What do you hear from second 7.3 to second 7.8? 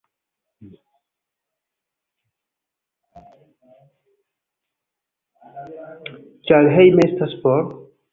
for